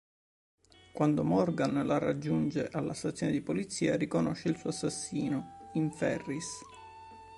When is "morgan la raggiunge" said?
1.23-2.67